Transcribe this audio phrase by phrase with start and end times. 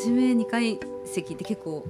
[0.00, 1.84] 初め2階席って結構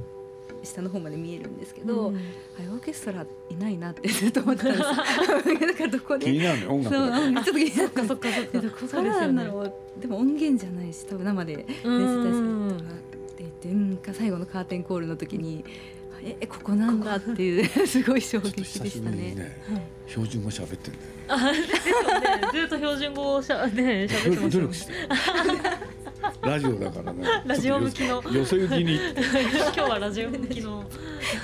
[0.64, 2.18] 下の方まで見えるんですけど、うん、あ
[2.60, 4.82] れオーケストラいないなって ずっと思ってたんです。
[5.67, 6.26] だからどこで？
[6.26, 8.60] 気になるね音楽そうちょっと気になったそっかそっか。
[8.60, 12.96] どこからなんだろう、ね、でも音源じゃないし多分生で練習たりするとかっ
[13.36, 15.64] て言ってうんか最後のカーテンコールの時に
[16.22, 19.34] えここなんだっていう すごい衝撃でしたね。
[19.34, 19.62] ね
[20.06, 21.58] 標準語喋ってんだよ、ね。
[22.48, 24.92] あ、ずっと標準語をしゃね喋ってま努力して。
[26.42, 27.24] ラジオだからね。
[27.46, 28.22] ラジオ向きの。
[28.32, 28.96] よそ行きに。
[29.14, 30.84] 今日はラジオ向きの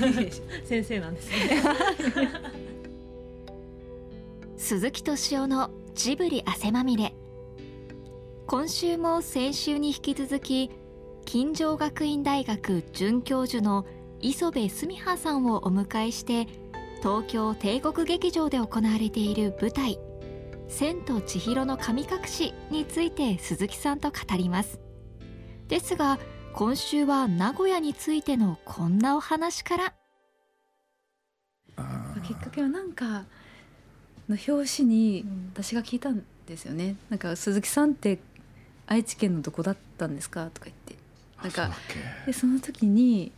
[0.64, 1.62] 先生なんですね。
[4.56, 7.14] 鈴木敏夫のジブリ汗まみれ。
[8.46, 10.70] 今週も先週に引き続き、
[11.24, 13.84] 金城学院大学准教授の
[14.20, 16.46] 磯部純葉さんをお迎えして
[17.02, 19.98] 東京帝国劇場で行われている舞台
[20.68, 24.85] 「千と千尋の神隠し」について鈴木さんと語ります
[25.68, 26.18] ですが
[26.52, 29.92] 今週は名古屋についてのこんなお話から。
[32.26, 33.24] きっかけはなんか
[34.28, 38.18] の表紙に私が聞いたんですよね、なんか鈴木さんって
[38.86, 40.46] 愛知県のどこだったんですか？
[40.54, 40.96] とか言って。
[41.42, 41.76] なんか
[42.24, 43.32] でその時に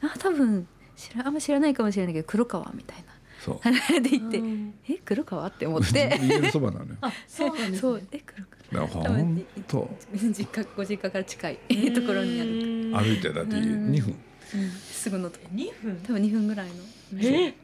[0.00, 3.04] あ多分知らあんま知らないかもしれないけど黒川みたいな。
[3.40, 4.00] そう。
[4.02, 5.46] で言って、うん、え黒川？
[5.46, 6.50] って思って。
[6.52, 6.96] そばなのよ。
[7.00, 8.02] あそうなんです、ね、そう。
[8.12, 11.58] え黒川本当実家ご実家から近い
[11.94, 14.14] ところにある歩いてだって2分、
[14.54, 15.96] うん、すぐのと2分？
[16.02, 16.74] 多分2分ぐらいの。
[17.18, 17.54] え？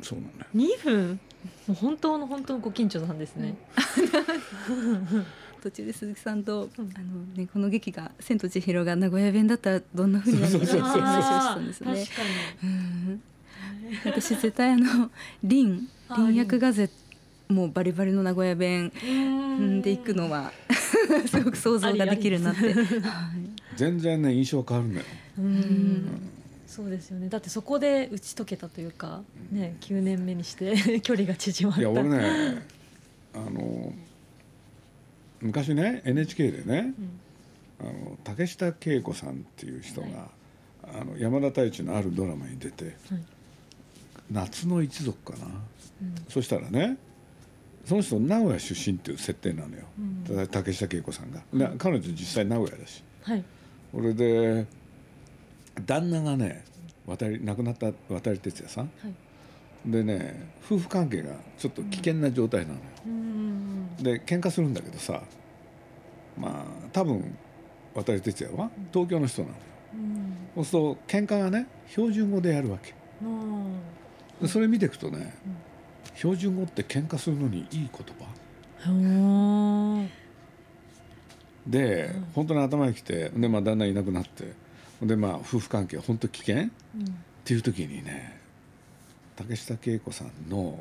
[0.00, 0.20] そう。
[0.20, 0.74] なのよ。
[0.76, 1.20] 2分？
[1.66, 3.56] もう本当の本当のご近所さんですね、
[4.70, 5.26] うん。
[5.60, 6.86] 途中で鈴木さんと、あの
[7.34, 12.06] ねこの劇が千と千尋が名古屋弁だったらどんなふうになるのかって話をしたんですね。
[14.04, 15.10] 私絶対あの
[15.42, 16.34] リンリン。
[16.34, 16.88] 役がぜ
[17.52, 18.92] もうバリバリの名古屋弁。
[19.82, 20.50] で行くのは
[21.26, 22.74] すごく想像ができるなって。
[23.76, 25.06] 全然ね印象変わるんだよ。
[26.66, 27.28] そうですよね。
[27.28, 31.80] だってそこで打ち解けたというか、ね、9年目にして 距離が縮まった。
[31.82, 32.62] いや俺ね、
[33.34, 33.92] あの
[35.42, 36.94] 昔ね NHK でね、
[37.80, 40.16] うん、あの竹下恵子さんっていう人が、はい、
[41.00, 43.22] あの山田太一のあるドラマに出て「はい、
[44.30, 46.96] 夏の一族」かな、うん、そしたらね
[47.84, 53.44] その人名古屋出身っていう設定なのよ、うん、竹下恵子さんが、はい、彼女実際名古屋だし、はい、
[53.92, 54.66] それで
[55.84, 56.64] 旦那がね
[57.06, 62.80] 渡り亡くなった渡哲也さん、はい、でね夫婦関係がちょっと危険な状態なのよ、
[64.00, 65.22] で喧嘩するんだけどさ
[66.38, 67.36] まあ多分
[67.94, 69.60] 渡哲也は東京の人なのよ、
[69.94, 72.94] うん、そうすると喧嘩がね標準語でやるわけ、
[74.40, 75.56] でそれ見ていくとね、うん、
[76.22, 78.26] 標準語って喧嘩するのにいい言葉？
[81.66, 84.52] で、うん、本当に頭にきてで、まあ、旦那いなくなって
[85.02, 86.68] でまあ夫婦関係本当危険、うん、っ
[87.44, 88.40] ていう時にね
[89.34, 90.78] 竹下恵子さんの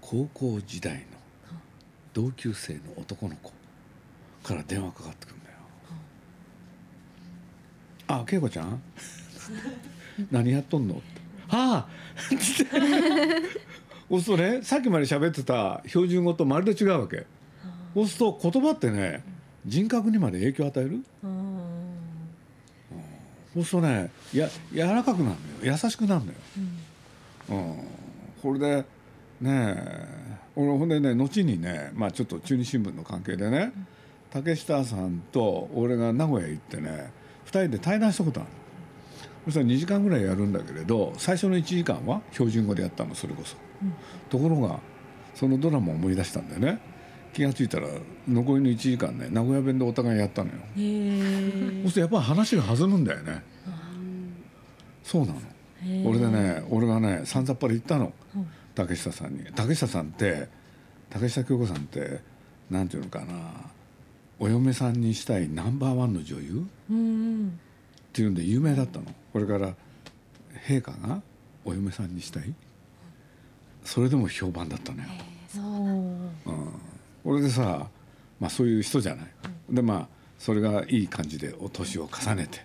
[0.00, 1.00] 高校時代の
[2.12, 3.52] 同級生の男の子
[4.42, 5.56] から電話かかってくるんだよ
[8.08, 8.82] 「あ恵子ちゃん？
[10.32, 11.04] 何やっとんの?」って
[11.54, 11.88] 「はあ!」
[14.10, 17.26] そうするとねさっきまで喋ってた標準語とまるで違うわけ。
[17.94, 19.22] そうすると言葉ってね
[19.66, 21.04] 人格にまで影響を与える。
[23.54, 25.78] そうするとねや柔らかくなるのよ。
[25.82, 26.38] 優しくなるのよ、
[27.50, 27.76] うん、
[28.42, 28.84] これで
[29.40, 30.20] ねえ
[30.56, 33.72] 俺ほんでね後にね、まあ、ちょっと中日新聞の関係でね、
[34.30, 37.12] 竹下さんと俺が名古屋行ってね
[37.46, 38.48] 2人で対談したことある
[39.46, 43.69] そしたら2時間ぐらいやるんだけれど最初の1時間は標準語でやったのそれこそ、うん、
[44.28, 44.80] ところが
[45.34, 46.80] そのドラマを思い出したんだよね。
[47.32, 47.86] 気が付いたら
[48.28, 50.56] 残りの1時間ね名古屋弁でお互いやったのよ。
[51.82, 53.42] そうするとやっぱり話が弾むんだよね。
[55.04, 55.40] そうなの。
[56.04, 58.48] 俺でね俺がねさんざっぱり行ったの、うん。
[58.74, 59.44] 竹下さんに。
[59.54, 60.48] 竹下さんって
[61.08, 62.20] 竹下京子さんって
[62.68, 63.34] なんていうのかな。
[64.42, 67.50] お嫁さんにしたいナンバーワンの女優、うん、っ
[68.10, 69.04] ていうんで有名だったの。
[69.32, 69.74] これから
[70.66, 71.20] 陛下が
[71.64, 72.54] お嫁さんにしたい？
[73.84, 75.08] それでも評判だったのよ。
[75.56, 76.30] うん、
[77.24, 77.88] 俺でさ、
[78.38, 79.26] まあ、そういう人じゃない。
[79.68, 82.64] でまあそれがいい感じでお年を重ねて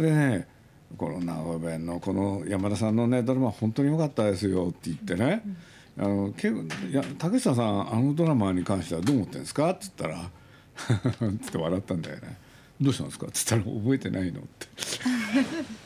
[0.00, 0.48] でね
[0.96, 5.42] この名古屋弁のこの山田さんのねドラマ本当に良かったですよって言ってね、
[5.98, 6.52] あのけい
[6.92, 10.30] や竹下さんあのドラマに関してはどう思ってるんですか?」っつったら
[11.42, 12.38] 「つ って笑ったんだよね。
[12.80, 14.68] どうしたんですか?」っつったら「覚えてないの」って。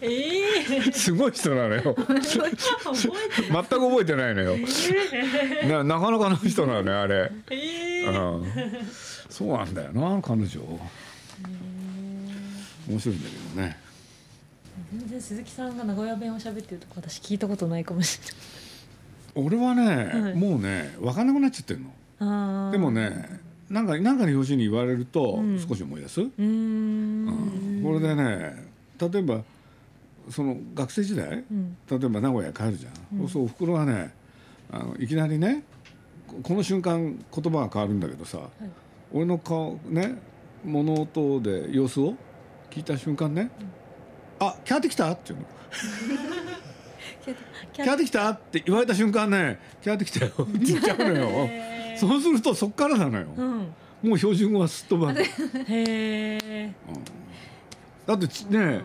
[0.00, 1.94] えー、すごい人なのよ。
[1.96, 8.46] 全く覚えてないのよ、えー、ななかなかの人なのねあれ、えー、うん、
[9.28, 10.78] そうなんだよな彼女、えー
[12.88, 13.76] 面白いんだけどね。
[14.92, 18.20] 全然鈴木さんが名古屋弁を喋ってるとこ私聞いたことないかもし
[19.34, 20.34] れ俺はね、はい。
[20.34, 21.90] もうね分かんなくなっちゃってるの。
[22.64, 25.58] ないでもねなんかなんかの表紙に言われるとうん。
[25.58, 27.82] 少し思い出す、うーん。
[27.82, 28.68] これでね
[29.00, 29.40] 例えば
[30.30, 31.76] その学生時代うん。
[31.88, 33.28] 例えば名古屋帰るじゃん、うん。
[33.28, 34.14] そうおふくろはね
[34.70, 35.64] あのいきなりね
[36.26, 38.40] ここの瞬間言葉が変わるんだけどさ、
[39.12, 40.18] 俺の顔ね
[40.64, 42.14] 物音で様子を
[42.70, 43.50] 聞いた瞬間ね
[44.40, 45.46] 「あキャーってきた?」って言うの
[47.72, 47.94] 「キャー。
[47.94, 51.48] ってきた?」って言われた瞬間ね「キャーってきたよ」っ て言っちゃうのよ。
[51.96, 53.74] そうするとそっからなのよ、うん。
[54.02, 55.24] もう標準語はすっ飛ばない、
[55.68, 56.72] へえ
[58.06, 58.82] だってちね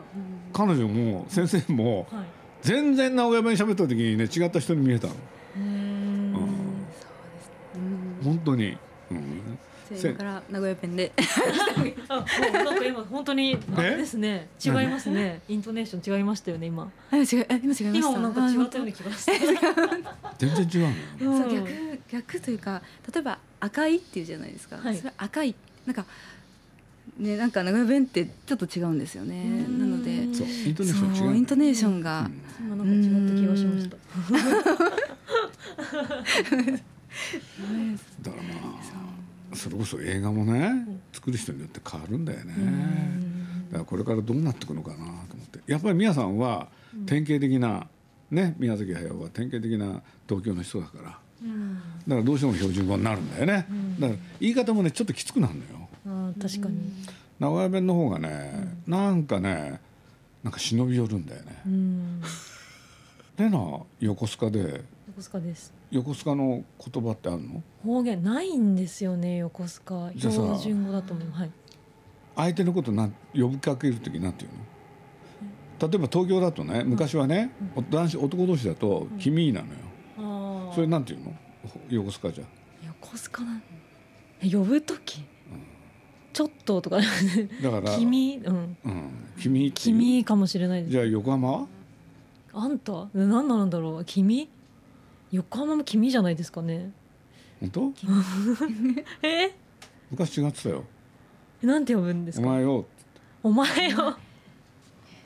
[0.52, 2.26] 彼女も先生もはい。
[2.62, 5.14] 全然名古屋弁喋った時にね違った人に見えたの。
[5.14, 6.34] うーん。
[6.36, 8.22] うん。
[8.24, 8.78] 本当に、
[9.10, 9.58] うん、
[9.96, 11.12] それから名古屋弁で。
[12.08, 14.48] あもうなんか今本当にあれですね。
[14.64, 15.42] 違いますね。
[15.48, 16.84] イントネーション違いましたよね今。
[17.12, 17.48] あ今違う。
[17.50, 19.40] あ今違いました今もなんか違ったような気がして
[20.38, 22.82] 全然違う逆逆というか
[23.12, 24.96] 例えば赤いっていうじゃないですか、はい。
[24.96, 25.56] それ赤い
[25.86, 26.06] なんか
[27.18, 29.66] ねなんか名古屋弁ってちょっと違うんですよね。
[29.68, 29.80] うん。
[29.80, 33.96] なのでそうイントネーション違うイントネーションが、今なんか違った気がしました。
[38.22, 38.50] だからま
[39.52, 42.54] あそれこそ映画もね作る人によって変わるんだよね。
[43.72, 45.18] だからこれからどうなっていくのかなと思っ
[45.48, 45.60] て。
[45.68, 46.70] やっぱり宮さんは
[47.06, 47.88] 典型的な
[48.30, 51.20] ね宮崎駿は典型的な東京の人だから。
[51.44, 51.76] うん。
[51.76, 53.66] だからどうしても標準語になるんだよね。
[54.00, 55.81] だから言い方もねちょっときつくなるのよ
[56.40, 56.78] 確かに。
[57.40, 59.82] 名古屋弁の方がねなんかね
[60.44, 61.62] なんか忍び寄るんだよね。
[61.66, 62.22] うん。
[63.38, 63.58] レナ
[64.00, 65.74] 横須賀で横須賀です。
[65.90, 67.64] 横須賀の言葉ってあるの？
[67.84, 70.12] 方言ないんですよね横須賀。
[70.18, 71.32] 標準語だと思う。
[71.32, 71.52] はい。
[72.36, 75.90] 相手のことなん呼びかける時なんていうの？
[75.90, 77.52] 例えば東京だとね昔はね、
[77.90, 79.74] 男子男同士だと「君」なのよ、
[80.20, 81.34] ああそれなんていうの？
[81.90, 82.44] 横須賀じゃ。
[82.86, 83.64] 横須賀なん
[84.42, 85.24] え呼ぶ時？
[86.34, 86.98] ちょっととか。
[86.98, 87.96] だから。
[87.98, 88.42] 君？
[88.44, 88.78] うん。
[88.86, 90.92] うん、君君かもしれないです。
[90.92, 91.52] じゃあ横浜？
[91.52, 91.68] は
[92.54, 93.08] あんた？
[93.14, 94.06] 何なんだろう？
[94.06, 94.50] 君？
[95.32, 96.92] 横浜も君じゃないですかね。
[97.60, 97.94] 本当？
[99.28, 99.56] え？
[100.10, 100.84] 昔違ってたよ。
[101.62, 102.48] なんて呼ぶんですか？
[102.48, 102.86] お前よ
[103.44, 104.18] お前よ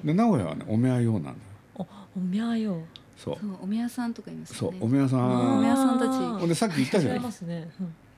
[0.03, 1.35] で名古屋はねおめあようなのよ。
[1.75, 1.87] おお
[2.21, 2.81] みゃよ
[3.17, 3.37] そう。
[3.39, 6.11] そうおみやさんとか言いますそうおめやさおみんやさんたち。
[6.39, 7.19] ほんでさっき言ったじゃ違い。
[7.19, 7.69] んますね。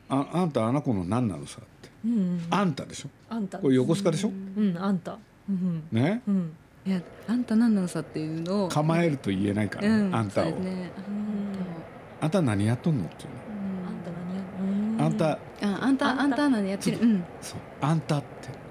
[0.10, 1.62] ああんたあの子の何なのさ。
[1.62, 1.77] って
[2.08, 2.20] うん、うん。
[2.20, 3.10] うん、あんたでしょ？
[3.30, 3.60] あんた。
[3.60, 4.30] これ横須賀でしょ？
[4.30, 5.18] うんあんた。
[5.50, 6.22] うんね？
[6.28, 6.54] うん。
[6.86, 10.90] いやあんた何なのさっていうのを構えると言えないから、うんあんたを、ね。
[12.22, 13.30] あんた何やっとんのっていう
[13.86, 15.40] あんた何やのあんたあ
[15.84, 16.22] あんたあんた。
[16.22, 17.00] あんた何やってる？
[17.00, 17.24] うん。
[17.42, 18.28] そうあんたって。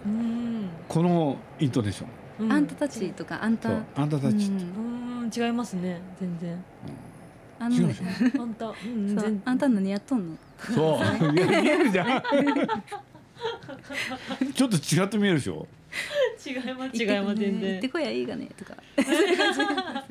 [0.07, 0.69] うん。
[0.89, 2.47] このイントネーション。
[2.47, 2.53] うん。
[2.53, 3.71] あんたたちとかあんた。
[3.71, 5.23] あんたたちうん。
[5.25, 5.31] うん。
[5.35, 6.01] 違いますね。
[6.19, 6.65] 全然。
[7.59, 8.67] あのあんた。
[8.67, 10.37] うんそう全あんた何やっとんの？
[10.75, 11.33] そう。
[11.33, 12.23] 見え見えるじゃん
[14.55, 15.67] ちょっと違って見えるでしょ？
[16.47, 17.71] 違います違います全然。
[17.73, 18.75] 行ってこやいいがねとか。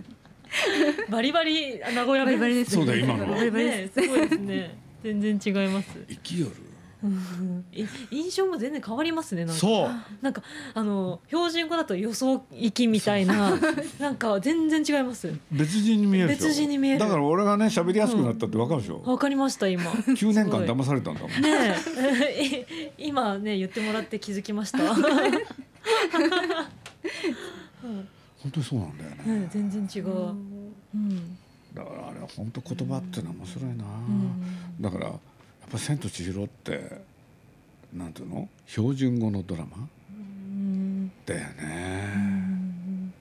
[1.10, 2.26] バリバリ名古屋弁。
[2.26, 2.72] バリバリです。
[2.72, 4.78] そうだよ今のバリバリですねすごいですね。
[5.04, 5.90] 全然違います。
[6.10, 6.54] 生きよる。
[6.54, 6.56] い
[8.12, 9.60] 印象も全然変わりますねなんか。
[9.60, 9.90] そう。
[10.22, 10.42] なんか
[10.74, 13.58] あの標準語だと予想行きみたいな
[14.00, 15.34] なんか全然違います。
[15.52, 16.48] 別人に見えるでしょ。
[16.48, 17.00] 別人に見える。
[17.00, 19.84] だから俺がね喋りやすくなったって分かるでしょ、わかりました今。
[19.92, 21.30] 9年間騙されたんだもん。
[21.42, 21.76] ね
[22.30, 22.92] え。
[22.98, 25.02] 今ね言ってもらって気づきました、う ん
[28.40, 31.38] 本当にそうなんだよね、ね全然違う、うん。
[31.74, 34.82] だからあれは本当言葉っていうのは面白いな、うん。
[34.82, 35.14] だからや
[35.68, 37.02] っぱ「千と千尋」って
[37.94, 38.50] なんていうの？
[38.68, 39.88] 標準語のドラマ？
[40.10, 43.12] うんだよね、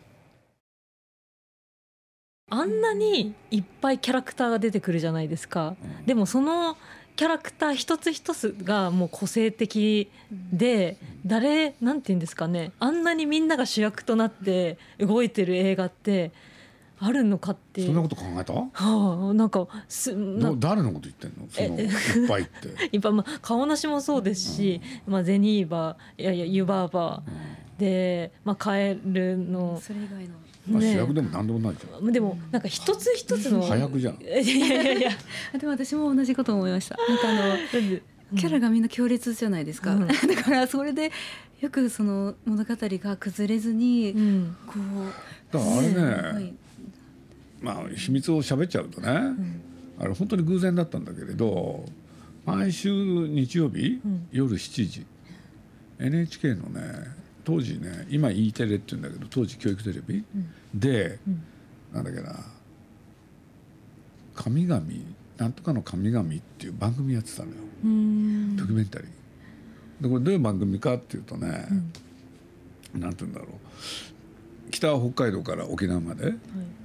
[2.51, 5.77] あんなにいっぱいキャラクターが出てくるじゃないですか。
[5.83, 6.07] うん。
[6.07, 6.77] でもその
[7.17, 10.11] キャラクター一つ一つがもう個性的
[10.53, 12.73] で誰なんて言うんですかね。
[12.81, 16.33] あんなにみんなが主役となって動いてる映画って
[17.01, 17.85] あるのかって。
[17.85, 18.53] そんなこと考えた？
[18.53, 18.71] は
[19.31, 21.49] あなんかすなど誰のこと言ってんの？
[21.51, 27.23] その いっぱいって、いっぱいまあ顔なしもそうですし、まあ、ゼニーバいやいやユバーバ
[27.79, 29.81] で、まあ、カエルの。
[29.83, 30.35] それ以外の。
[30.67, 32.13] まあ、主ね役でも何でもないじゃん。
[32.13, 33.63] でもなんか一つ一つの。
[33.63, 34.15] 早役じゃん。
[34.23, 34.93] いやいやいや。
[34.93, 35.11] いや
[35.55, 36.97] あでも私も同じこと思いました。
[36.97, 37.57] なんかあの
[38.37, 40.07] キャラがみんな強烈じゃないですか、うん。
[40.09, 41.13] だからそれで
[41.61, 44.57] よくその物語が崩れずにうん。
[44.67, 46.55] こう、だからあれね、はい
[47.65, 49.09] まあ秘密を喋っちゃうとね、
[49.99, 51.85] あれ本当に偶然だったんだけれど
[52.45, 52.91] 毎週
[53.27, 54.29] 日曜日、うん。
[54.31, 55.07] 夜7時
[55.99, 56.83] NHK のね
[57.45, 60.25] 当時ね今 E テレって言うんだけど当時教育テレビ、
[60.75, 61.19] で、
[61.93, 62.37] なんだっけな
[64.35, 64.85] 「神々
[65.39, 67.55] なんとかの神々」っていう番組やってたのよ。
[68.57, 70.03] ドキュメンタリー。
[70.03, 71.67] でこれどういう番組かっていうとね、
[72.95, 73.51] なんて言うんだろう
[74.75, 76.35] 北は北海道から沖縄まで、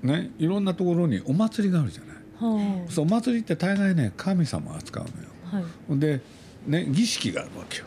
[0.04, 2.90] ねいろんなところにお祭りがあるじゃない。
[2.90, 5.66] そうお祭りって大概ね神様を扱うのよ。
[5.90, 6.22] はい、で、
[6.68, 7.86] ね、儀式があるわけよ。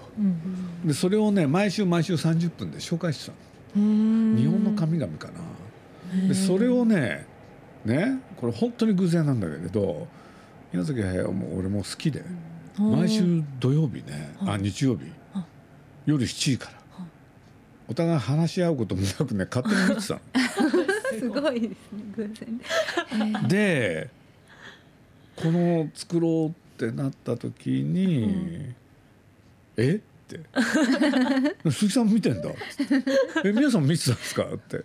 [0.85, 3.33] でそれをね毎週毎週30分で紹介してた
[3.79, 4.37] の。
[4.37, 6.29] 日本の神々かな。
[6.29, 7.27] でそれをね
[7.85, 10.07] ねこれ本当に偶然なんだけれど
[10.73, 12.23] 宮崎駿も俺も好きで
[12.79, 15.05] 毎週土曜日ねあ日曜日
[16.05, 16.82] 夜7時から
[17.89, 20.21] お互い話し合うこともなくね勝手に見てたの。
[21.19, 23.49] すごいですね偶然。
[23.49, 23.49] で。
[23.49, 24.11] で
[25.37, 28.75] この作ろうってなった時に「うん、
[29.77, 29.95] え？
[29.95, 30.41] っ?」て
[31.71, 32.53] 「鈴木さん見てんだ」っ
[33.45, 34.85] え皆さん見てたんですか?」って。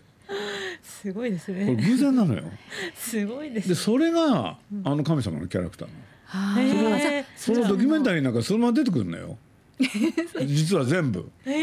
[0.83, 1.65] すごいですね。
[1.65, 2.43] これ偶然なのよ。
[2.95, 5.93] すごいです、でそれがあの神様のキャラクターの、
[7.35, 9.37] そのそのドキュメンタリーなんかそのまま出てくるのよ
[10.45, 11.53] 実は全部、えー、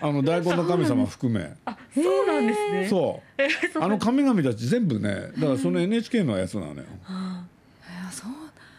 [0.00, 1.52] あの大根の神様含め。
[1.64, 2.86] あそうなんですね。
[2.88, 3.22] そ
[3.76, 3.82] う。
[3.82, 6.84] あの神々たち全部ねだからその NHK のやつなのよ、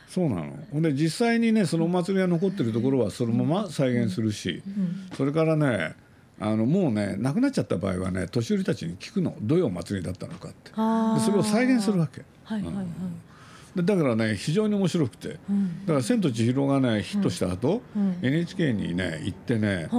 [0.09, 0.29] そう。
[0.29, 0.57] なの。
[0.71, 4.63] ほんで実際にねそのお祭りが残ってるところはそのまま再現するし、
[5.15, 5.95] それからね
[6.39, 9.35] あのもうね亡くなっちゃった場合はね年寄りたちに聞くの。
[9.41, 10.71] どういうお祭りだったのかって。
[10.71, 12.21] でそれを再現するわけ。
[12.45, 12.85] はいはいはい。
[12.85, 12.91] で
[13.83, 19.97] だからね非常に面白くて、うん、だから「千と千尋」がねヒットした後、うん、NHK にね行ってね、そ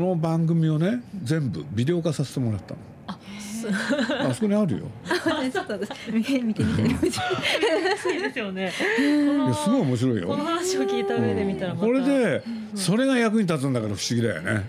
[0.00, 2.80] の番組をね全部ビデオ化させてもらったの。
[3.08, 3.18] あ
[4.28, 4.86] あそこにあるよ。
[5.52, 5.78] ちょっと
[6.12, 7.10] 見てみてみて。
[7.96, 8.70] そうですよね。
[8.70, 10.28] すごい面白いよ。
[10.28, 12.42] この話を聞いた上で見たら、これで
[12.74, 14.68] それが役に立つんだから不思議だよね。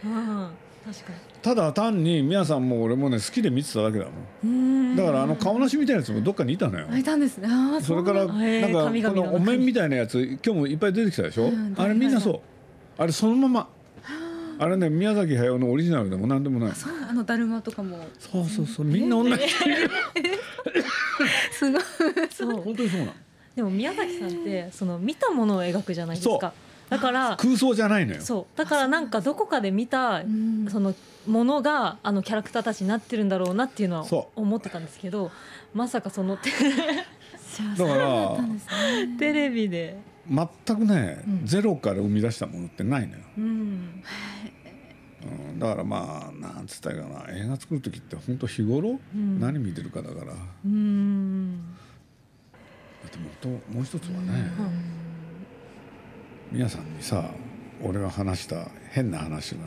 [0.86, 1.29] 確かに。
[1.42, 4.96] ただ単に皆さんも俺もね好きで見てただけだもん。
[4.96, 6.88] だからあの顔なしみたいなやつもどっかにいたのよ。
[6.98, 7.48] いたんですね。
[7.82, 12.42] それからなんかこのお面みたいなやつ今日もいっぱい出てきたでしょ、うん、あれみんなそう。
[12.98, 13.70] あれそのまま。
[14.62, 16.76] あれね宮崎駿のオリジナルでも何でもない。
[16.76, 18.06] そうあのだるまとかも。
[18.20, 18.86] そうそうそう。
[18.86, 19.38] みんな同じ。
[21.52, 21.82] すごい。
[22.30, 23.14] そう本当にそうな
[23.56, 26.54] でも宮崎さんってその見たものを描くじゃないですか
[26.90, 28.22] だから空想じゃないのよ。
[28.22, 28.58] そう。
[28.58, 30.24] だからなんかどこかで見た
[30.70, 30.96] その
[31.28, 35.32] ものがあのキャラクターたちになってるんだろうなっていうのは思ってたんですけど
[35.74, 36.38] まさかその
[37.78, 38.38] だから
[39.18, 39.98] テレビで。
[40.30, 44.04] 全くね、うん、ゼロから生み出したものってないのよ、うん、
[45.24, 47.36] うん、だからまあなんつったらいいかな。
[47.36, 50.34] 映画作る時って本当日頃、うん、何見てるかだから、
[50.66, 51.58] うん、
[53.02, 54.52] だってももう一つはね、
[56.52, 57.30] 皆さんにさ
[57.84, 59.60] 俺が話した変な話が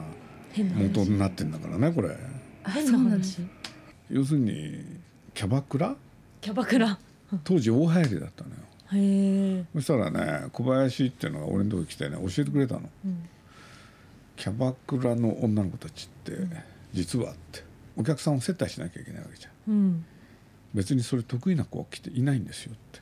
[0.57, 2.17] 元になってんだからねこれ。
[2.67, 3.41] 変な話？
[4.11, 4.85] 要するに
[5.33, 5.95] キャバクラ？
[6.41, 6.99] キャバクラ。
[7.45, 8.57] 当時大流行りだったのよ。
[8.95, 13.29] へそしたらね小林っていうのが俺のとこ来てね教えてくれたの、うん、
[14.37, 16.33] キャバクラの女の子たちって、
[16.93, 17.65] 実はって
[17.97, 20.05] お客さんを接待しなきゃいけないわけじゃん、うん、
[20.75, 23.01] 別にそれ得意な子は来ていないんですよって。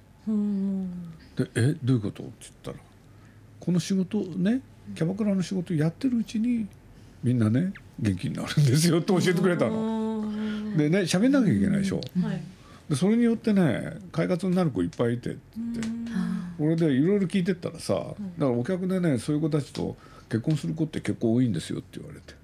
[1.45, 2.23] でえどういうこと？
[2.23, 2.77] って言ったら
[3.61, 4.63] この仕事ね
[4.95, 6.67] キャバクラの仕事やってるうちに
[7.23, 10.25] みんなね元気になるんですよって教えてくれたの。
[10.77, 12.01] でね喋んなきゃいけないでしょ。
[12.23, 12.41] はい。
[12.89, 15.41] でそれによってね快活になる子いっぱいいてって。
[16.59, 19.97] 俺でいろいろ聞いてったらさだからお客でねそういう子たちと
[20.29, 22.35] 結婚する子って結構多いんですよって言われて。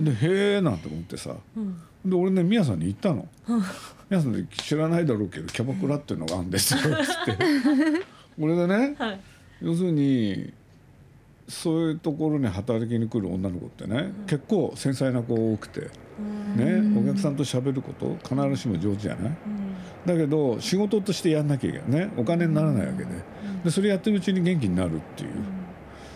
[0.00, 3.28] でへえなんて思ってさ、うん、で俺ね宮さんに言ったの
[4.10, 7.44] 「宮さん知らないだろうけどキャバクラっていうのがあるんですよ」っつって。
[8.38, 9.20] 俺でね、はい、
[9.62, 10.52] 要するに
[11.48, 15.80] そういうところに働きに来る女の子ってね、うん、結構繊細な子多くて、
[16.56, 19.36] ね、お客さんと喋ること必ずしも上手じゃない、うん、
[20.06, 21.90] だけど仕事としてやんなきゃいけない。
[22.06, 23.10] ねお金にならないわけで。
[23.64, 25.30] でそれやってるうちに元気になるっていう、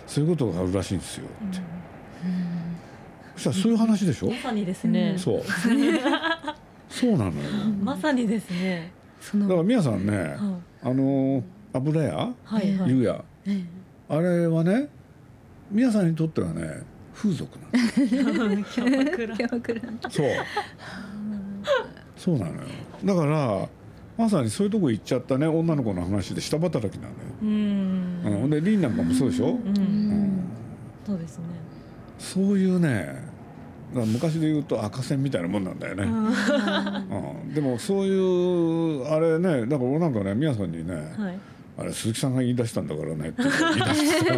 [0.06, 1.58] そういうことがあるらしいんですよって。
[3.36, 4.30] そしたらそういう話でしょ？
[4.30, 5.14] まさにですね。
[5.18, 5.42] そう。
[6.88, 7.32] そうなのよ。
[7.82, 8.92] まさにですね。
[9.34, 10.36] だから皆さんね、
[10.82, 13.24] あの油屋、はいはい、湯屋、
[14.08, 14.88] あれはね
[15.70, 16.82] 皆さんにとってはね
[17.14, 17.66] 風俗な
[18.48, 18.64] の
[20.10, 20.28] そう。
[22.16, 22.60] そうなのよ。
[23.04, 23.68] だから
[24.16, 27.14] まさにそういうとこ行っちゃったね女の子の話で下働きなのよ。
[27.42, 28.42] うん。
[28.44, 28.50] うん。
[28.50, 29.46] でリンなんかもそうでしょ？
[29.46, 30.40] うん、うん、
[31.06, 31.44] そうですね。
[32.18, 33.34] そういうね
[33.92, 41.38] 昔で言うと赤線みたいなもんなんだよね、うん、でもそういうあれねだから俺なんかね皆さんにね、はい、
[41.76, 44.36] あれ鈴木さんが言い出したんだからねって言い出してさ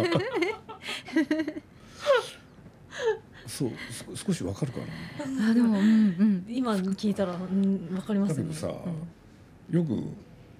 [3.47, 3.71] そう
[4.15, 5.51] 少しわかるかな？
[5.51, 5.89] あでも、うんう
[6.23, 8.43] ん、今聞いたら、うん、わかりますね。
[8.43, 10.03] だけどさ、うん、よく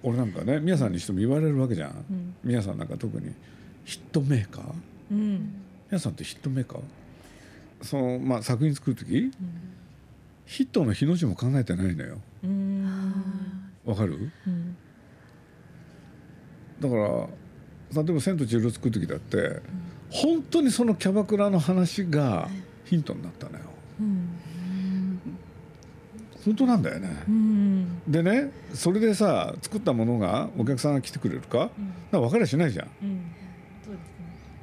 [0.02, 3.34] 俺なんかね皆さんにしても言われるわけじゃん、うん、皆さんなんか特に
[3.84, 4.64] ヒットメーカー、
[5.10, 6.80] うん、皆さんってヒットメーカー？
[7.82, 9.32] その、まあ、作品作る時、うん、
[10.46, 12.18] ヒットの日の字も考えてないのよ。
[13.84, 14.30] わかる、
[16.80, 19.60] だから例えば「千と千尋」作る時だって、
[20.10, 22.48] 本当にそのキャバクラの話が
[22.84, 23.64] ヒントになったのよ。
[26.44, 27.10] 本当なんだよね、
[28.06, 31.68] でねそれでさ作ったものがお客さんが来てくれるか,、
[32.12, 33.22] うん、分かりゃしないじゃん、うん、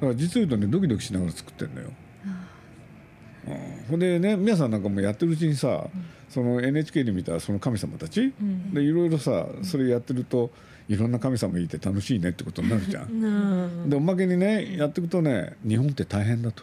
[0.00, 1.92] から実を言うとねドキドキしながら作ってんのよ、
[3.46, 3.54] うん、
[3.90, 5.86] ほんでね皆さんなんかもやってるうちにさ、
[6.28, 8.32] その NHK で見たその神様たち、
[8.72, 10.50] でいろいろさそれやってると
[10.88, 13.88] いろんな神様いて楽しいねってことになるじゃん。
[13.90, 16.62] でおまけにねやっていくとね日本って大変だと、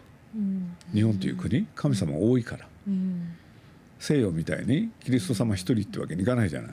[0.93, 1.67] 日本という国？
[1.75, 2.67] 神様多いから、
[3.99, 6.71] 西洋みたいにキリスト様一人ってわけにいかないじゃない、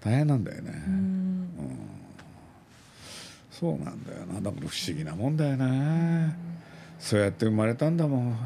[0.00, 0.72] 大変なんだよね、
[3.50, 4.40] そうなんだよな。
[4.40, 6.36] だから不思議なもんだよね、
[6.98, 8.36] そうやって生まれたんだもん、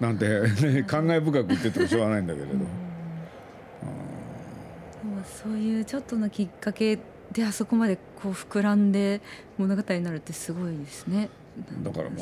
[0.00, 2.52] なんて、ね、感慨深く言っててもしょうがないんだけれど。
[5.42, 6.98] そういうちょっとのきっかけ
[7.32, 9.20] であそこまでこう膨らんで
[9.56, 11.28] 物語になるってすごいですね。
[11.82, 12.16] だからま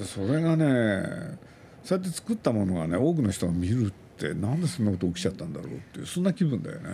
[0.00, 1.38] あそれがね
[1.84, 6.88] そうやって作ったものがね多くの人が見るってなんでそんなこと起きちゃったんだろうっていうそんな気分だよね。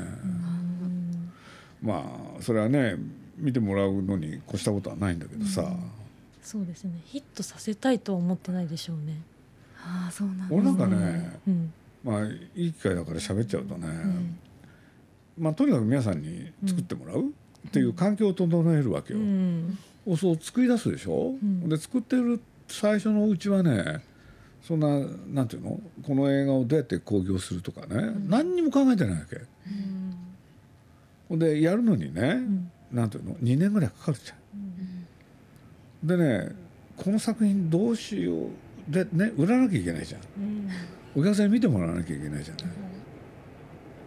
[1.83, 2.05] ま
[2.39, 2.97] あそれはね
[3.37, 5.91] 見てもらうのに越したことはないんだけどさ、うん、
[6.43, 9.21] そうですねヒットさせたいとは思ってないでしょうね。
[9.81, 11.73] ああそうなん俺なんかね、うん、
[12.05, 14.39] まあいい機会だから喋っちゃうとね、うん。
[15.39, 19.21] まあ、とにかく皆さんに作ってもらうっていう環境を整えるわけよ。
[19.21, 19.79] うん、
[20.17, 24.03] そう作り出すでしょ、うん、で作ってる最初のうちはね
[24.62, 24.88] そんな
[25.29, 25.81] なんていうの？
[26.03, 29.41] この映画をどうやって興行するとかね、うん、何にも考えてないわけ。
[31.31, 34.38] うん、でやるのにね、うん、なんていうの？2年ぐらいかかるじゃん。
[36.07, 36.57] でね
[36.97, 38.49] この作品どうしよう
[38.88, 40.20] でね売らなきゃいけないじゃん。
[41.14, 42.64] お客さんに見てもらわなきゃいけないじゃない。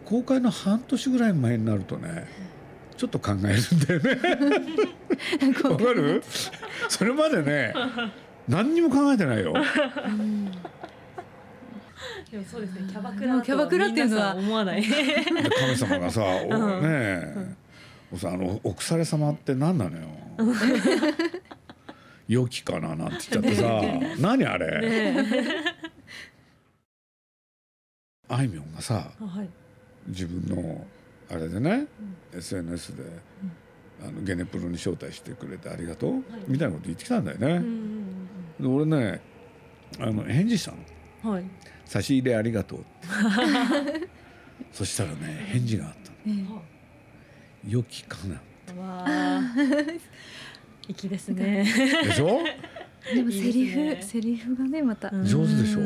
[0.06, 2.28] 公開の半年ぐらい前になるとね
[2.98, 4.20] ちょっと考えるんだよね。
[5.70, 6.24] わかる？
[6.90, 7.74] それまでね
[8.48, 9.54] 何にも考えてないよ。
[12.32, 12.88] でもそうですね。
[12.90, 14.84] キャバクラキャバクラっていうのは思わない。
[14.84, 16.26] 神様がさ、お
[16.82, 17.36] ねえ、
[18.14, 20.08] うん、あのお腐れ様って何なのよ。
[22.32, 23.82] 良きかななんて言っちゃってさ、
[24.22, 24.80] 何あれ？
[28.30, 29.50] あいみょんがさ、はい、
[30.08, 30.88] 自分の
[31.30, 31.88] あれでね、
[32.32, 37.62] うん、SNS で、うん、あのゲネプロに招待してくれてありがとう、はい、みたいなこと言ってきたんだよね。
[38.62, 39.20] で俺ね
[40.00, 40.78] あの返事したの、
[41.34, 41.44] はい、
[41.84, 42.86] 差し入れありがとう
[44.72, 46.62] そしたらね返事があったの、えー、
[47.68, 48.42] 良きかな
[48.82, 49.06] わ
[50.88, 51.66] 粋ですね。
[52.04, 52.40] でしょ？
[53.16, 55.10] でもセリフ、ね、セリフがねまた。
[55.24, 55.80] 上手でしょ？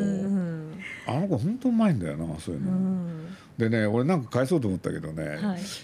[1.08, 3.06] あの子本当うまいんだよなそういうの。
[3.56, 5.38] でね俺なんか返そうと思ったけどね、はい、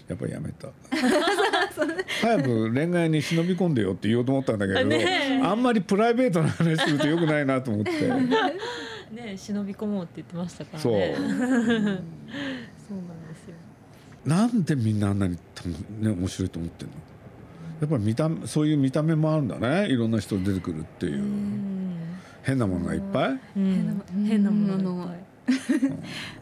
[0.08, 0.68] やっぱりやめた。
[2.20, 7.92] 早く恋愛に忍び込んでよって言おうと思ったんだけど、ね、あんまりプライベートな話するとよくないなと思って。
[9.12, 10.82] ね忍び込もうって言ってましたからね。
[10.82, 10.92] そう。
[10.92, 11.96] そうなんで
[13.36, 13.54] すよ。
[14.26, 15.36] なんでみんなあんなに
[16.00, 16.94] ね面白いと思ってんの？
[17.82, 19.88] やっぱり見たそういう見た目もあるんだね。
[19.88, 21.22] いろんな人出てくるっていう。
[22.44, 24.96] 変なものがいっぱい、変なもの。
[25.06, 25.92] がいっぱい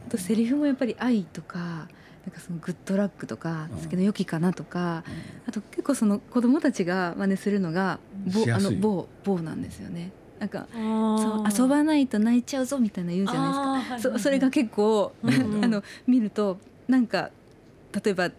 [0.06, 5.02] あとセリフもやっぱり愛とかなんかそのグッドラックとか「けの良きかな」とか、
[5.46, 10.12] あと結構その子供たちが真似するのが棒あの棒棒なんですよね。
[10.38, 14.18] なんかそう遊ばないと泣いちゃうぞみたいな言うじゃないですか。
[14.18, 15.28] そそれが結構、あ
[15.68, 17.30] の見るとなんか
[18.04, 18.30] 例えば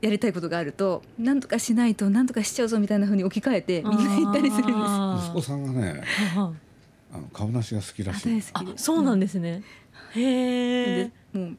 [0.00, 4.72] やりたいことがあると何とかしないと何とかしちゃうぞみたいなふうに置き換えてみんな言ったりするんで
[5.22, 6.02] す息子さんがね
[6.36, 8.42] あの顔なしが好きらしい。
[8.52, 9.62] あそうなんですね、
[10.14, 11.56] へえもう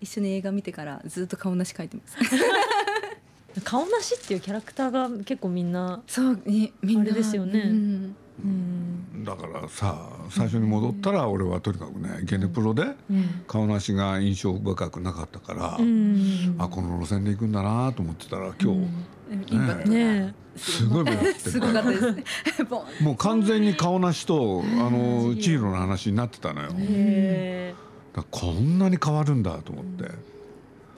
[0.00, 2.16] 一緒に映画見てからずっと顔なし描いてます。
[3.64, 7.00] 顔なしっていうキャラクターが結構みんなそうみんな。
[7.02, 8.16] あれですよね、うん
[9.24, 12.84] だからさ最初に戻ったら俺はとにかくねゲネプロで
[13.46, 22.66] 顔なしが印象深くなかったから、うん、あこの路線で行くんだなと思ってたら今日、ねねすごい目立ってる
[23.00, 26.70] もう完全に顔なしとあのチーロの話になってたのよ。
[28.12, 30.31] だこんなに変わるんだと思って。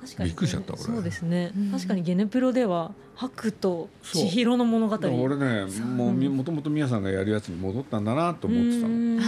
[0.05, 0.83] 確かにびっくりしちゃった俺。
[0.83, 1.71] そうですね、うん。
[1.73, 4.97] 確かにゲネプロでは白と千尋の物語。
[5.23, 5.64] 俺ね
[5.97, 9.21] もうみもともと宮さんがやるやつに戻ったんだなと思ってたの。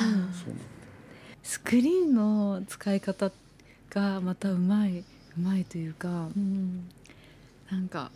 [1.42, 3.30] スクリーンの使い方
[3.90, 5.04] がまたうまいう
[5.40, 6.88] まいというかうん。
[7.70, 8.10] なんか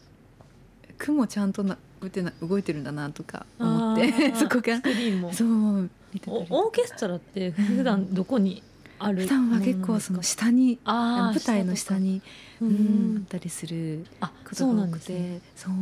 [0.98, 5.32] 雲ちゃんとな動いてな動いてるんだなとか思って そこがスクリーンも。
[5.32, 5.90] そう
[6.26, 8.62] オーケストラって普段どこに
[9.00, 9.22] ある。
[9.22, 12.22] 普段は結構その下に舞台の下に
[12.60, 15.40] ううんあんったりするあことが多くて。
[15.56, 15.72] そう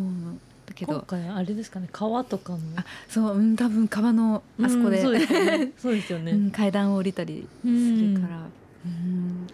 [0.66, 1.88] だけ今ど回あれですかね。
[1.92, 2.59] 川とかの。
[2.76, 4.98] あそううん多分川のあそこで。
[4.98, 5.72] うんそうですよね。
[5.78, 8.46] そうですよね、うん階段を降りたりするから。
[8.87, 9.46] うん。
[9.46, 9.52] で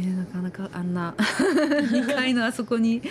[0.00, 3.02] もねなかなかあんな2階のあそこに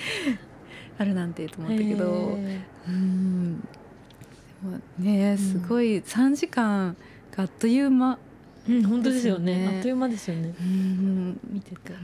[0.97, 2.05] あるなんてと思ったけど。
[2.37, 3.59] へうん。
[3.59, 3.67] で
[4.63, 6.95] もねすごい3時間
[7.35, 8.13] があっという間。
[8.13, 8.17] ー
[8.67, 9.67] うん本当ですよね。
[9.67, 9.75] ね。
[9.77, 10.53] あっという間ですよね。
[10.59, 11.99] うん見ててから。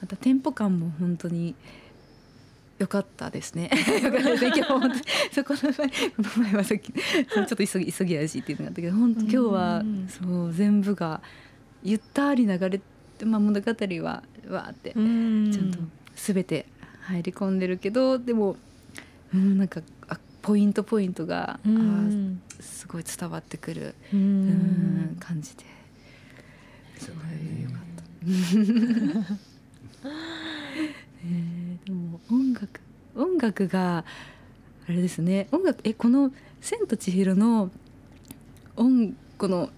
[0.00, 1.54] またテンポ感も本当に
[2.78, 3.70] 良かったですね。
[4.02, 4.94] 良かったですね今日本当に
[5.32, 11.22] そこの前この前はさっきちょっと急ぎ急ぎ足っていうのがあったけど本当今日はうんそう全部が
[11.82, 12.80] ゆったり流れ
[13.18, 15.78] て、まあ、物語はわーってちゃんと
[16.16, 16.66] 全て
[17.02, 18.56] 入り込んでるけどでも、
[19.32, 25.64] うん、なんかあポイントポイントが、あーすごい伝わってくる、ううんん感じで。
[26.98, 27.62] すごい。
[27.62, 27.80] 良かっ
[29.24, 29.38] た。
[31.86, 32.80] でも音楽
[33.16, 34.04] 音楽が
[34.86, 35.48] あれですね。
[35.50, 36.30] 音楽えこの
[36.60, 37.70] 「千と千尋の」
[38.76, 39.70] 音この、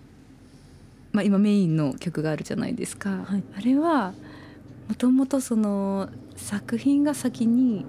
[1.12, 3.44] まあ、今メインの曲があるじゃないですか、はい。
[3.56, 4.14] あれは
[4.88, 7.86] もともとその作品が先に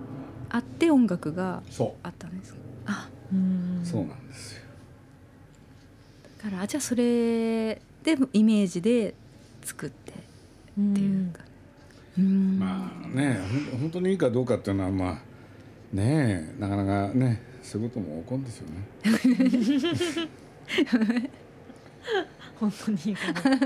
[0.50, 2.56] あって音楽がそあったんです
[2.88, 3.82] あうん。
[3.84, 4.62] うそうなんですよ
[6.44, 9.14] だからあじゃあそれでイメージで
[9.64, 10.14] 作って
[10.78, 11.42] うんっていうか、
[12.18, 12.60] うん。
[12.60, 13.40] まあね
[13.72, 15.14] ほん本当にいいかどうかっていうのはまあ
[15.94, 18.88] ねえなかなかねそういうことも起こるんですよね。
[22.60, 23.42] 本当にいいかな。
[23.58, 23.60] い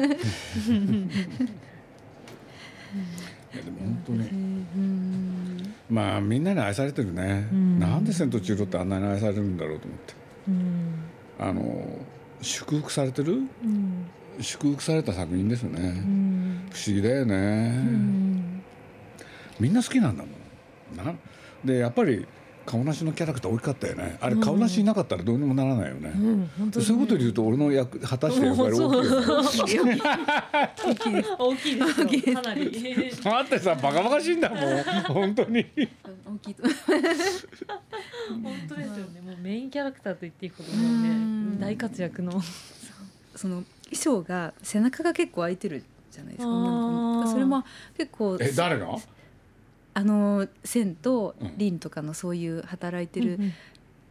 [3.57, 4.19] やでも本当に。
[4.19, 5.30] うん
[5.91, 7.79] まあみんなに愛されてるね、うん。
[7.79, 10.13] なんで「千と千尋」ってあんなに愛されるんだろうと思って。
[10.47, 10.93] うん。
[11.37, 11.99] あの
[12.41, 13.33] 祝福されてる？
[13.33, 14.07] うん。
[14.39, 16.69] 祝福された作品ですようね、ん。
[16.71, 18.63] 不思議だよね、うん。
[19.59, 20.29] みんな好きなんだも
[21.03, 21.05] ん。
[21.05, 21.13] な。
[21.65, 22.25] でやっぱり
[22.71, 24.17] 顔なしのキャラクター大きかったよね。
[24.21, 26.13] あれうん顔なしいなかったらどうにもならないよね、
[26.71, 29.99] そういうことで言うと俺の役果たして役割大きいよね。
[29.99, 31.13] 大きい。
[31.13, 31.75] です大きい。
[31.75, 34.83] ですよかなりだってさバカバカしいんだもん。
[35.13, 35.65] 本当に。
[35.75, 36.55] 大きい。
[36.55, 36.71] と本
[38.69, 39.21] 当ですよね。
[39.21, 41.59] もうメインキャラクターと言っていいことだようん。
[41.59, 42.41] ね大活躍の。
[43.35, 47.31] その衣装が背中が結構開いてるじゃないですか。
[47.31, 47.63] それも
[47.97, 48.95] 結構え誰が？
[49.93, 53.39] あの千とうん凛とかのそういう働いてる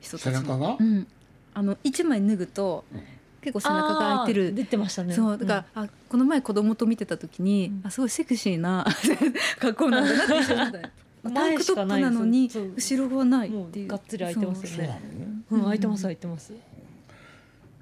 [0.00, 0.40] 人たちの。
[0.42, 0.76] 背中が？
[0.78, 1.06] うん、
[1.54, 3.02] あの一枚脱ぐと、うん。
[3.42, 4.54] 結構背中が開いてる。
[4.54, 5.14] 出てましたね。
[5.14, 7.86] そうだから、あこの前子供と見てた時に、うん。
[7.86, 8.86] あすごいセクシーな
[9.58, 10.44] 格好なんだな。
[10.44, 10.88] って思ったよ
[11.22, 13.86] タン前クトップなのに後ろがないもっていう。
[13.86, 14.78] うがっつり開いてますそう。
[14.78, 15.00] なよね
[15.50, 16.52] のうん開いてます開いてます。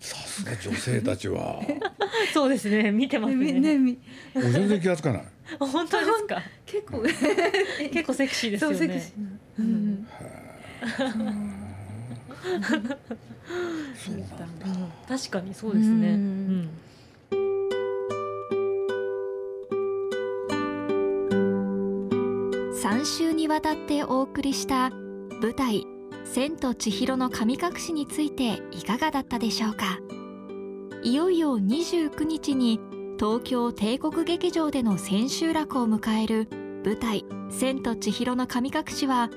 [0.00, 1.60] さすが女性たちは。
[2.32, 2.92] そうですね。
[2.92, 3.52] 見てますね。
[3.52, 3.96] ねね
[4.34, 5.24] 全然気がつかない
[5.58, 6.42] 本当ですか？
[6.66, 7.02] 結構。
[7.92, 10.06] 結構セクシーですよそうセクシねーな、うん。
[13.96, 14.66] そうなんだ。
[14.66, 16.08] うん確かにそうですね。
[16.08, 16.60] ううん。
[16.62, 16.70] ん
[22.82, 25.84] 3週にわたってお送りした舞台
[26.24, 29.98] 「千と千尋の神隠し」についていかがだったでしょうか？
[31.02, 32.80] いよいよ29日に
[33.18, 36.46] 東京帝国劇場での千秋楽を迎える
[36.84, 39.28] 舞台「千と千尋の神隠し」は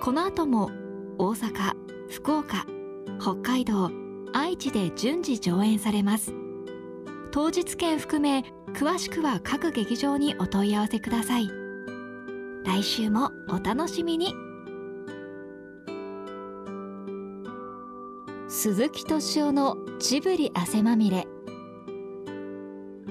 [0.00, 0.70] この後も
[1.18, 1.74] 大阪
[2.08, 2.64] 福岡
[3.20, 3.90] 北海道
[4.32, 6.32] 愛知で順次上演されます。
[7.32, 11.48] 当日券含め詳しくは各劇場にお問い合わせください。
[12.64, 14.32] 来週もお楽しみに。
[18.46, 21.26] 鈴木敏夫のジブリ汗まみれ。